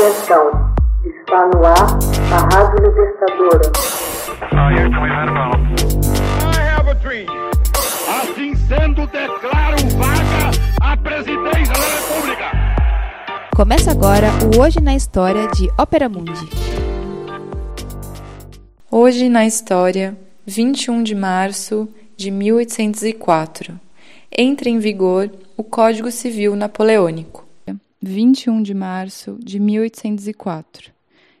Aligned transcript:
Atenção, 0.00 0.72
está 1.04 1.46
no 1.48 1.62
ar 1.62 1.98
a 2.32 2.56
Rádio 2.56 2.88
Libertadora. 2.88 3.70
Assim 8.08 8.54
sendo, 8.54 9.06
declaro 9.08 9.76
vaga 9.98 10.50
a 10.80 10.96
presidência 10.96 11.74
da 11.74 11.86
República. 11.98 12.44
Começa 13.54 13.90
agora 13.90 14.28
o 14.56 14.62
Hoje 14.62 14.80
na 14.80 14.94
História 14.94 15.46
de 15.48 15.68
Ópera 15.76 16.08
Mundi. 16.08 16.48
Hoje 18.90 19.28
na 19.28 19.44
História, 19.44 20.16
21 20.46 21.02
de 21.02 21.14
março 21.14 21.86
de 22.16 22.30
1804, 22.30 23.78
entra 24.34 24.70
em 24.70 24.78
vigor 24.78 25.30
o 25.58 25.62
Código 25.62 26.10
Civil 26.10 26.56
Napoleônico. 26.56 27.49
21 28.02 28.62
de 28.62 28.72
março 28.72 29.38
de 29.42 29.60
1804. 29.60 30.90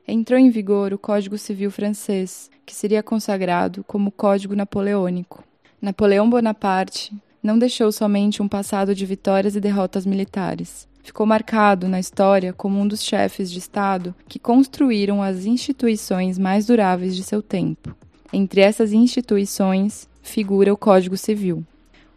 Entrou 0.06 0.38
em 0.38 0.50
vigor 0.50 0.92
o 0.92 0.98
Código 0.98 1.38
Civil 1.38 1.70
francês, 1.70 2.50
que 2.66 2.74
seria 2.74 3.02
consagrado 3.02 3.82
como 3.84 4.12
Código 4.12 4.54
Napoleônico. 4.54 5.42
Napoleão 5.80 6.28
Bonaparte 6.28 7.14
não 7.42 7.58
deixou 7.58 7.90
somente 7.90 8.42
um 8.42 8.48
passado 8.48 8.94
de 8.94 9.06
vitórias 9.06 9.56
e 9.56 9.60
derrotas 9.60 10.04
militares. 10.04 10.86
Ficou 11.02 11.24
marcado 11.24 11.88
na 11.88 11.98
história 11.98 12.52
como 12.52 12.78
um 12.78 12.86
dos 12.86 13.02
chefes 13.02 13.50
de 13.50 13.58
Estado 13.58 14.14
que 14.28 14.38
construíram 14.38 15.22
as 15.22 15.46
instituições 15.46 16.38
mais 16.38 16.66
duráveis 16.66 17.16
de 17.16 17.22
seu 17.22 17.40
tempo. 17.40 17.96
Entre 18.30 18.60
essas 18.60 18.92
instituições 18.92 20.06
figura 20.20 20.74
o 20.74 20.76
Código 20.76 21.16
Civil. 21.16 21.64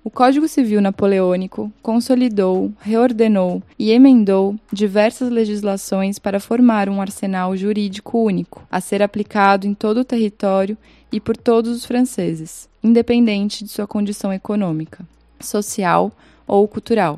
O 0.05 0.09
Código 0.09 0.49
Civil 0.49 0.81
Napoleônico 0.81 1.71
consolidou, 1.81 2.73
reordenou 2.81 3.63
e 3.79 3.89
emendou 3.89 4.53
diversas 4.69 5.29
legislações 5.29 6.19
para 6.19 6.41
formar 6.41 6.89
um 6.89 6.99
arsenal 6.99 7.55
jurídico 7.55 8.19
único, 8.19 8.67
a 8.69 8.81
ser 8.81 9.01
aplicado 9.01 9.65
em 9.65 9.73
todo 9.73 10.01
o 10.01 10.05
território 10.05 10.77
e 11.09 11.21
por 11.21 11.37
todos 11.37 11.71
os 11.71 11.85
franceses, 11.85 12.67
independente 12.83 13.63
de 13.63 13.69
sua 13.69 13.87
condição 13.87 14.33
econômica, 14.33 15.07
social 15.39 16.11
ou 16.45 16.67
cultural. 16.67 17.17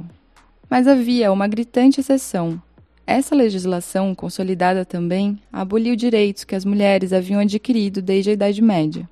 Mas 0.69 0.87
havia 0.87 1.31
uma 1.31 1.47
gritante 1.47 2.01
exceção. 2.01 2.61
Essa 3.07 3.33
legislação, 3.33 4.13
consolidada 4.13 4.85
também, 4.85 5.39
aboliu 5.51 5.95
direitos 5.95 6.43
que 6.43 6.53
as 6.53 6.63
mulheres 6.63 7.13
haviam 7.13 7.39
adquirido 7.39 7.99
desde 7.99 8.29
a 8.29 8.33
Idade 8.33 8.61
Média. 8.61 9.09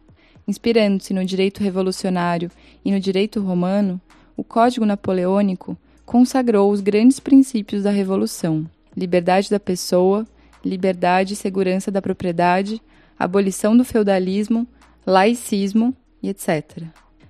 Inspirando-se 0.47 1.13
no 1.13 1.23
direito 1.23 1.63
revolucionário 1.63 2.51
e 2.83 2.91
no 2.91 2.99
direito 2.99 3.39
romano, 3.39 3.99
o 4.35 4.43
Código 4.43 4.85
Napoleônico 4.85 5.77
consagrou 6.05 6.71
os 6.71 6.81
grandes 6.81 7.19
princípios 7.19 7.83
da 7.83 7.91
Revolução: 7.91 8.69
liberdade 8.95 9.49
da 9.49 9.59
pessoa, 9.59 10.27
liberdade 10.63 11.33
e 11.33 11.37
segurança 11.37 11.89
da 11.89 12.01
propriedade, 12.01 12.81
abolição 13.17 13.75
do 13.75 13.85
feudalismo, 13.85 14.67
laicismo 15.05 15.95
e 16.21 16.29
etc. 16.29 16.83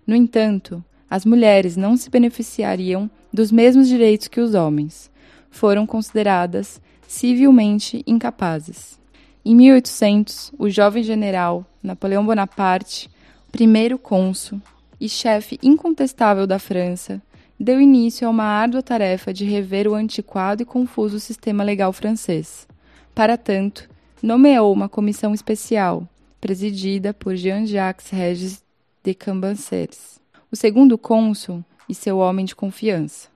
No 0.06 0.16
entanto, 0.16 0.84
as 1.10 1.26
mulheres 1.26 1.78
não 1.78 1.96
se 1.96 2.10
beneficiariam 2.10 3.10
dos 3.32 3.52
mesmos 3.52 3.88
direitos 3.88 4.28
que 4.28 4.42
os 4.42 4.54
homens. 4.54 5.12
Foram 5.50 5.86
consideradas 5.86 6.82
civilmente 7.08 8.04
incapazes. 8.08 9.00
Em 9.46 9.54
1800, 9.56 10.54
o 10.58 10.70
jovem 10.70 11.04
general 11.04 11.66
Napoleão 11.84 12.26
Bonaparte, 12.26 13.10
primeiro 13.52 14.00
cônsul 14.00 14.62
e 15.02 15.10
chefe 15.10 15.60
incontestável 15.62 16.48
da 16.48 16.58
França, 16.58 17.22
deu 17.60 17.82
início 17.82 18.26
a 18.26 18.32
uma 18.32 18.46
árdua 18.46 18.82
tarefa 18.82 19.34
de 19.34 19.44
rever 19.44 19.86
o 19.86 19.96
antiquado 19.96 20.64
e 20.64 20.66
confuso 20.66 21.20
sistema 21.20 21.62
legal 21.62 21.92
francês. 21.92 22.66
Para 23.14 23.36
tanto, 23.36 23.90
nomeou 24.22 24.72
uma 24.72 24.88
comissão 24.88 25.34
especial, 25.34 26.08
presidida 26.40 27.14
por 27.14 27.36
Jean-Jacques 27.36 28.12
Regis 28.12 28.64
de 29.04 29.14
Cambaceres, 29.14 30.22
o 30.50 30.56
segundo 30.56 30.98
cônsul 30.98 31.62
e 31.90 31.94
seu 31.94 32.20
homem 32.20 32.46
de 32.46 32.56
confiança. 32.56 33.28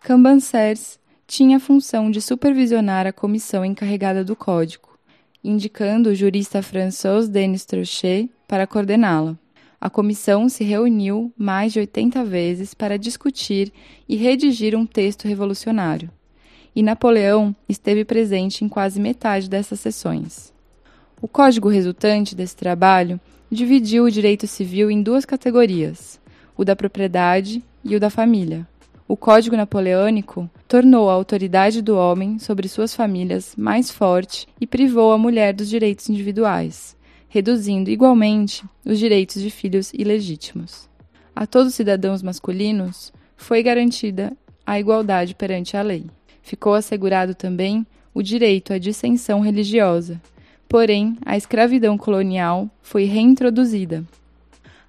Cambaceres 0.00 0.96
tinha 1.26 1.56
a 1.56 1.60
função 1.60 2.08
de 2.08 2.22
supervisionar 2.22 3.04
a 3.04 3.12
comissão 3.12 3.64
encarregada 3.64 4.24
do 4.24 4.36
código 4.36 4.89
indicando 5.42 6.10
o 6.10 6.14
jurista 6.14 6.62
François 6.62 7.28
Denis 7.28 7.64
Trochet 7.64 8.30
para 8.46 8.66
coordená-la. 8.66 9.38
A 9.80 9.88
comissão 9.88 10.48
se 10.48 10.62
reuniu 10.62 11.32
mais 11.38 11.72
de 11.72 11.78
80 11.78 12.22
vezes 12.24 12.74
para 12.74 12.98
discutir 12.98 13.72
e 14.06 14.14
redigir 14.14 14.76
um 14.76 14.84
texto 14.84 15.26
revolucionário. 15.26 16.10
E 16.76 16.82
Napoleão 16.82 17.56
esteve 17.68 18.04
presente 18.04 18.64
em 18.64 18.68
quase 18.68 19.00
metade 19.00 19.48
dessas 19.48 19.80
sessões. 19.80 20.52
O 21.20 21.26
código 21.26 21.68
resultante 21.68 22.34
desse 22.34 22.54
trabalho 22.54 23.18
dividiu 23.50 24.04
o 24.04 24.10
direito 24.10 24.46
civil 24.46 24.90
em 24.90 25.02
duas 25.02 25.24
categorias: 25.24 26.20
o 26.56 26.64
da 26.64 26.76
propriedade 26.76 27.64
e 27.82 27.96
o 27.96 28.00
da 28.00 28.10
família. 28.10 28.68
O 29.10 29.16
Código 29.16 29.56
Napoleônico 29.56 30.48
tornou 30.68 31.10
a 31.10 31.14
autoridade 31.14 31.82
do 31.82 31.96
homem 31.96 32.38
sobre 32.38 32.68
suas 32.68 32.94
famílias 32.94 33.56
mais 33.56 33.90
forte 33.90 34.46
e 34.60 34.68
privou 34.68 35.10
a 35.10 35.18
mulher 35.18 35.52
dos 35.52 35.68
direitos 35.68 36.08
individuais, 36.08 36.96
reduzindo 37.28 37.90
igualmente 37.90 38.64
os 38.86 39.00
direitos 39.00 39.42
de 39.42 39.50
filhos 39.50 39.92
ilegítimos. 39.92 40.88
A 41.34 41.44
todos 41.44 41.70
os 41.70 41.74
cidadãos 41.74 42.22
masculinos 42.22 43.12
foi 43.36 43.64
garantida 43.64 44.32
a 44.64 44.78
igualdade 44.78 45.34
perante 45.34 45.76
a 45.76 45.82
lei. 45.82 46.06
Ficou 46.40 46.74
assegurado 46.74 47.34
também 47.34 47.84
o 48.14 48.22
direito 48.22 48.72
à 48.72 48.78
dissensão 48.78 49.40
religiosa, 49.40 50.22
porém 50.68 51.18
a 51.26 51.36
escravidão 51.36 51.98
colonial 51.98 52.70
foi 52.80 53.06
reintroduzida. 53.06 54.04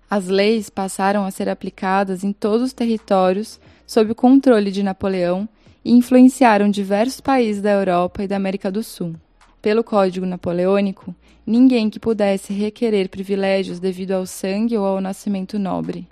As 0.07 0.27
leis 0.27 0.69
passaram 0.69 1.25
a 1.25 1.31
ser 1.31 1.47
aplicadas 1.47 2.21
em 2.21 2.33
todos 2.33 2.67
os 2.67 2.73
territórios 2.73 3.60
sob 3.91 4.09
o 4.09 4.15
controle 4.15 4.71
de 4.71 4.81
Napoleão 4.81 5.49
e 5.83 5.91
influenciaram 5.91 6.69
diversos 6.69 7.19
países 7.19 7.61
da 7.61 7.71
Europa 7.71 8.23
e 8.23 8.27
da 8.27 8.37
América 8.37 8.71
do 8.71 8.81
Sul. 8.81 9.17
Pelo 9.61 9.83
Código 9.83 10.25
Napoleônico, 10.25 11.13
ninguém 11.45 11.89
que 11.89 11.99
pudesse 11.99 12.53
requerer 12.53 13.09
privilégios 13.09 13.81
devido 13.81 14.13
ao 14.13 14.25
sangue 14.25 14.77
ou 14.77 14.85
ao 14.85 15.01
nascimento 15.01 15.59
nobre. 15.59 16.07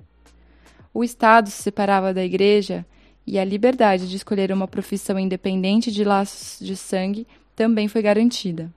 O 0.94 1.06
Estado 1.06 1.50
se 1.50 1.64
separava 1.64 2.14
da 2.14 2.22
Igreja 2.22 2.86
e 3.26 3.40
a 3.40 3.46
liberdade 3.46 4.10
de 4.10 4.16
escolher 4.18 4.52
uma 4.52 4.68
profissão 4.68 5.18
independente 5.18 5.90
de 5.90 6.04
laços 6.04 6.60
de 6.60 6.76
sangue 6.76 7.26
também 7.56 7.88
foi 7.88 8.02
garantida. 8.02 8.70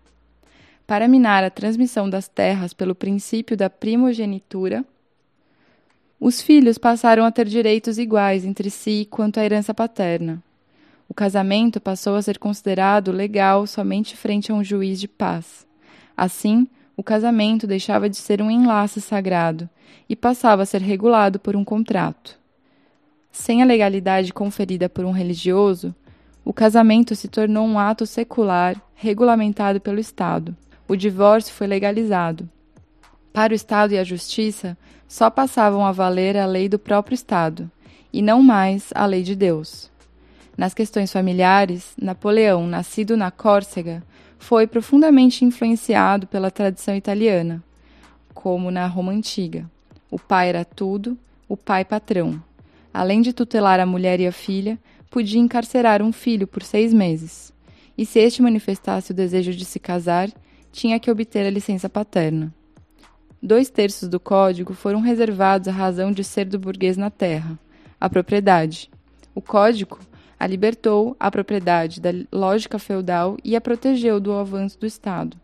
Para 0.86 1.08
minar 1.08 1.42
a 1.42 1.50
transmissão 1.50 2.08
das 2.08 2.28
terras 2.28 2.72
pelo 2.72 2.94
princípio 2.94 3.56
da 3.56 3.68
primogenitura, 3.68 4.84
os 6.24 6.40
filhos 6.40 6.78
passaram 6.78 7.24
a 7.24 7.32
ter 7.32 7.48
direitos 7.48 7.98
iguais 7.98 8.44
entre 8.44 8.70
si 8.70 9.08
quanto 9.10 9.40
à 9.40 9.44
herança 9.44 9.74
paterna. 9.74 10.40
O 11.08 11.12
casamento 11.12 11.80
passou 11.80 12.14
a 12.14 12.22
ser 12.22 12.38
considerado 12.38 13.10
legal 13.10 13.66
somente 13.66 14.16
frente 14.16 14.52
a 14.52 14.54
um 14.54 14.62
juiz 14.62 15.00
de 15.00 15.08
paz. 15.08 15.66
Assim, 16.16 16.68
o 16.96 17.02
casamento 17.02 17.66
deixava 17.66 18.08
de 18.08 18.16
ser 18.16 18.40
um 18.40 18.52
enlace 18.52 19.00
sagrado 19.00 19.68
e 20.08 20.14
passava 20.14 20.62
a 20.62 20.66
ser 20.66 20.80
regulado 20.80 21.40
por 21.40 21.56
um 21.56 21.64
contrato. 21.64 22.38
Sem 23.32 23.60
a 23.60 23.66
legalidade 23.66 24.32
conferida 24.32 24.88
por 24.88 25.04
um 25.04 25.10
religioso, 25.10 25.92
o 26.44 26.52
casamento 26.52 27.16
se 27.16 27.26
tornou 27.26 27.66
um 27.66 27.80
ato 27.80 28.06
secular 28.06 28.80
regulamentado 28.94 29.80
pelo 29.80 29.98
Estado. 29.98 30.56
O 30.86 30.94
divórcio 30.94 31.52
foi 31.52 31.66
legalizado. 31.66 32.48
Para 33.32 33.52
o 33.52 33.56
Estado 33.56 33.94
e 33.94 33.98
a 33.98 34.04
Justiça, 34.04 34.78
só 35.12 35.28
passavam 35.28 35.84
a 35.84 35.92
valer 35.92 36.38
a 36.38 36.46
lei 36.46 36.70
do 36.70 36.78
próprio 36.78 37.14
Estado, 37.14 37.70
e 38.10 38.22
não 38.22 38.42
mais 38.42 38.88
a 38.94 39.04
lei 39.04 39.22
de 39.22 39.36
Deus. 39.36 39.90
Nas 40.56 40.72
questões 40.72 41.12
familiares, 41.12 41.92
Napoleão, 42.00 42.66
nascido 42.66 43.14
na 43.14 43.30
Córcega, 43.30 44.02
foi 44.38 44.66
profundamente 44.66 45.44
influenciado 45.44 46.26
pela 46.26 46.50
tradição 46.50 46.96
italiana, 46.96 47.62
como 48.32 48.70
na 48.70 48.86
Roma 48.86 49.12
antiga. 49.12 49.70
O 50.10 50.18
pai 50.18 50.48
era 50.48 50.64
tudo, 50.64 51.18
o 51.46 51.58
pai 51.58 51.84
patrão. 51.84 52.42
Além 52.92 53.20
de 53.20 53.34
tutelar 53.34 53.80
a 53.80 53.86
mulher 53.86 54.18
e 54.18 54.26
a 54.26 54.32
filha, 54.32 54.78
podia 55.10 55.38
encarcerar 55.38 56.00
um 56.00 56.10
filho 56.10 56.46
por 56.46 56.62
seis 56.62 56.90
meses. 56.90 57.52
E 57.98 58.06
se 58.06 58.18
este 58.18 58.40
manifestasse 58.40 59.10
o 59.10 59.14
desejo 59.14 59.52
de 59.52 59.66
se 59.66 59.78
casar, 59.78 60.30
tinha 60.72 60.98
que 60.98 61.10
obter 61.10 61.44
a 61.46 61.50
licença 61.50 61.86
paterna. 61.86 62.50
Dois 63.44 63.68
terços 63.68 64.08
do 64.08 64.20
código 64.20 64.72
foram 64.72 65.00
reservados 65.00 65.66
à 65.66 65.72
razão 65.72 66.12
de 66.12 66.22
ser 66.22 66.44
do 66.44 66.60
burguês 66.60 66.96
na 66.96 67.10
terra, 67.10 67.58
a 68.00 68.08
propriedade. 68.08 68.88
O 69.34 69.42
código 69.42 69.98
a 70.38 70.46
libertou 70.46 71.16
a 71.18 71.28
propriedade 71.28 72.00
da 72.00 72.10
lógica 72.32 72.78
feudal 72.78 73.36
e 73.42 73.56
a 73.56 73.60
protegeu 73.60 74.20
do 74.20 74.32
avanço 74.32 74.78
do 74.78 74.86
Estado, 74.86 75.36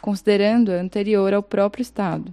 considerando-a 0.00 0.76
anterior 0.76 1.34
ao 1.34 1.42
próprio 1.42 1.82
Estado. 1.82 2.32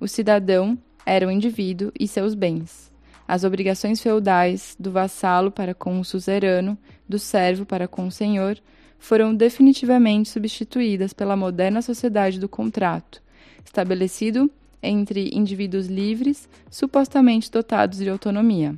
O 0.00 0.08
cidadão 0.08 0.78
era 1.04 1.26
o 1.26 1.30
indivíduo 1.30 1.92
e 1.98 2.08
seus 2.08 2.34
bens. 2.34 2.90
as 3.26 3.42
obrigações 3.42 4.00
feudais 4.02 4.76
do 4.78 4.90
vassalo 4.90 5.50
para 5.50 5.74
com 5.74 5.98
o 5.98 6.04
suzerano, 6.04 6.78
do 7.08 7.18
servo 7.18 7.64
para 7.64 7.88
com 7.88 8.06
o 8.06 8.10
senhor, 8.10 8.58
foram 8.98 9.34
definitivamente 9.34 10.28
substituídas 10.28 11.12
pela 11.12 11.36
moderna 11.36 11.82
sociedade 11.82 12.38
do 12.38 12.48
contrato, 12.48 13.22
estabelecido 13.64 14.50
entre 14.82 15.30
indivíduos 15.32 15.86
livres, 15.86 16.48
supostamente 16.70 17.50
dotados 17.50 17.98
de 17.98 18.08
autonomia. 18.08 18.74